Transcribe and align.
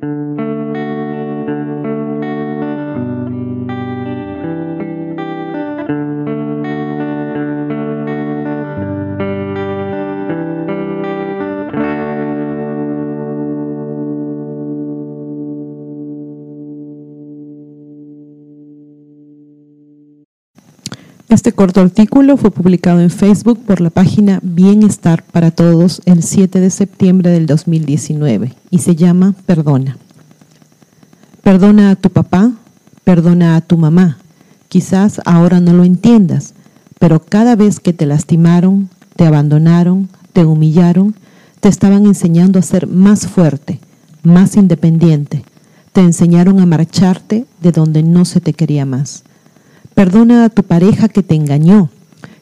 Thank 0.00 0.38
you. 0.38 0.39
Este 21.30 21.52
corto 21.52 21.80
artículo 21.80 22.36
fue 22.36 22.50
publicado 22.50 22.98
en 23.00 23.08
Facebook 23.08 23.60
por 23.64 23.80
la 23.80 23.90
página 23.90 24.40
Bienestar 24.42 25.22
para 25.22 25.52
Todos 25.52 26.02
el 26.04 26.24
7 26.24 26.58
de 26.58 26.70
septiembre 26.70 27.30
del 27.30 27.46
2019 27.46 28.56
y 28.68 28.78
se 28.78 28.96
llama 28.96 29.36
Perdona. 29.46 29.96
Perdona 31.44 31.92
a 31.92 31.94
tu 31.94 32.10
papá, 32.10 32.50
perdona 33.04 33.54
a 33.54 33.60
tu 33.60 33.78
mamá. 33.78 34.18
Quizás 34.66 35.20
ahora 35.24 35.60
no 35.60 35.72
lo 35.72 35.84
entiendas, 35.84 36.54
pero 36.98 37.20
cada 37.20 37.54
vez 37.54 37.78
que 37.78 37.92
te 37.92 38.06
lastimaron, 38.06 38.88
te 39.14 39.24
abandonaron, 39.24 40.08
te 40.32 40.44
humillaron, 40.44 41.14
te 41.60 41.68
estaban 41.68 42.06
enseñando 42.06 42.58
a 42.58 42.62
ser 42.62 42.88
más 42.88 43.28
fuerte, 43.28 43.78
más 44.24 44.56
independiente. 44.56 45.44
Te 45.92 46.00
enseñaron 46.00 46.58
a 46.58 46.66
marcharte 46.66 47.46
de 47.62 47.70
donde 47.70 48.02
no 48.02 48.24
se 48.24 48.40
te 48.40 48.52
quería 48.52 48.84
más. 48.84 49.22
Perdona 50.00 50.46
a 50.46 50.48
tu 50.48 50.62
pareja 50.62 51.10
que 51.10 51.22
te 51.22 51.34
engañó. 51.34 51.90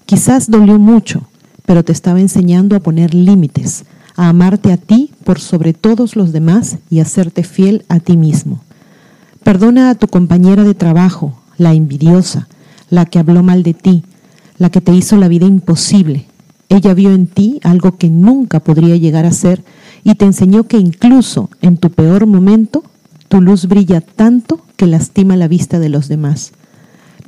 Quizás 0.06 0.48
dolió 0.48 0.78
mucho, 0.78 1.26
pero 1.66 1.82
te 1.82 1.90
estaba 1.90 2.20
enseñando 2.20 2.76
a 2.76 2.78
poner 2.78 3.14
límites, 3.14 3.84
a 4.14 4.28
amarte 4.28 4.72
a 4.72 4.76
ti 4.76 5.10
por 5.24 5.40
sobre 5.40 5.72
todos 5.72 6.14
los 6.14 6.30
demás 6.30 6.78
y 6.88 7.00
a 7.00 7.04
serte 7.04 7.42
fiel 7.42 7.84
a 7.88 7.98
ti 7.98 8.16
mismo. 8.16 8.62
Perdona 9.42 9.90
a 9.90 9.96
tu 9.96 10.06
compañera 10.06 10.62
de 10.62 10.74
trabajo, 10.74 11.36
la 11.56 11.74
envidiosa, 11.74 12.46
la 12.90 13.06
que 13.06 13.18
habló 13.18 13.42
mal 13.42 13.64
de 13.64 13.74
ti, 13.74 14.04
la 14.58 14.70
que 14.70 14.80
te 14.80 14.94
hizo 14.94 15.16
la 15.16 15.26
vida 15.26 15.46
imposible. 15.46 16.26
Ella 16.68 16.94
vio 16.94 17.12
en 17.12 17.26
ti 17.26 17.58
algo 17.64 17.98
que 17.98 18.08
nunca 18.08 18.60
podría 18.60 18.94
llegar 18.94 19.26
a 19.26 19.32
ser 19.32 19.64
y 20.04 20.14
te 20.14 20.26
enseñó 20.26 20.62
que 20.68 20.78
incluso 20.78 21.50
en 21.60 21.76
tu 21.76 21.90
peor 21.90 22.24
momento, 22.26 22.84
tu 23.26 23.40
luz 23.40 23.66
brilla 23.66 24.00
tanto 24.00 24.60
que 24.76 24.86
lastima 24.86 25.34
la 25.34 25.48
vista 25.48 25.80
de 25.80 25.88
los 25.88 26.06
demás. 26.06 26.52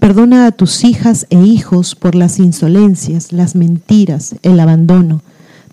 Perdona 0.01 0.47
a 0.47 0.53
tus 0.53 0.83
hijas 0.83 1.27
e 1.29 1.39
hijos 1.43 1.95
por 1.95 2.15
las 2.15 2.39
insolencias, 2.39 3.33
las 3.33 3.55
mentiras, 3.55 4.35
el 4.43 4.59
abandono. 4.59 5.21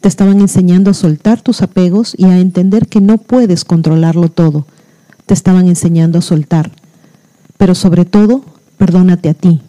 Te 0.02 0.10
estaban 0.10 0.42
enseñando 0.42 0.92
a 0.92 0.94
soltar 0.94 1.42
tus 1.42 1.62
apegos 1.62 2.14
y 2.18 2.26
a 2.26 2.38
entender 2.38 2.88
que 2.88 3.00
no 3.00 3.20
puedes 3.20 3.64
controlarlo 3.64 4.28
todo. 4.28 4.68
Te 5.26 5.34
estaban 5.34 5.70
enseñando 5.70 6.20
a 6.20 6.22
soltar. 6.22 6.72
Pero 7.58 7.74
sobre 7.74 8.04
todo, 8.04 8.44
perdónate 8.78 9.30
a 9.30 9.34
ti 9.34 9.62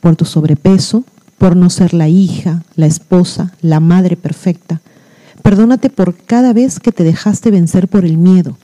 por 0.00 0.14
tu 0.14 0.24
sobrepeso, 0.24 1.02
por 1.36 1.56
no 1.56 1.68
ser 1.68 1.92
la 1.92 2.06
hija, 2.06 2.62
la 2.76 2.86
esposa, 2.86 3.54
la 3.60 3.80
madre 3.80 4.16
perfecta. 4.16 4.80
Perdónate 5.42 5.90
por 5.90 6.14
cada 6.14 6.52
vez 6.52 6.78
que 6.78 6.92
te 6.92 7.02
dejaste 7.02 7.50
vencer 7.50 7.88
por 7.88 8.04
el 8.04 8.18
miedo. 8.18 8.56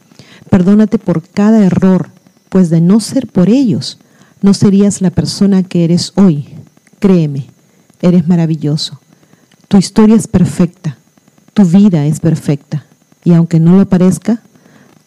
Perdónate 0.50 0.98
por 0.98 1.22
cada 1.22 1.64
error, 1.64 2.10
pues 2.48 2.70
de 2.70 2.80
no 2.80 3.00
ser 3.00 3.26
por 3.26 3.48
ellos, 3.48 3.98
no 4.46 4.54
serías 4.54 5.02
la 5.02 5.10
persona 5.10 5.64
que 5.64 5.82
eres 5.82 6.12
hoy. 6.14 6.46
Créeme, 7.00 7.46
eres 8.00 8.28
maravilloso. 8.28 9.00
Tu 9.66 9.76
historia 9.76 10.14
es 10.14 10.28
perfecta, 10.28 10.98
tu 11.52 11.64
vida 11.64 12.06
es 12.06 12.20
perfecta 12.20 12.86
y 13.24 13.32
aunque 13.32 13.58
no 13.58 13.76
lo 13.76 13.88
parezca, 13.88 14.40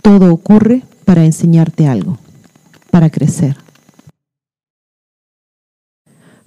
todo 0.01 0.33
ocurre 0.33 0.83
para 1.05 1.23
enseñarte 1.23 1.87
algo, 1.87 2.17
para 2.91 3.09
crecer. 3.09 3.55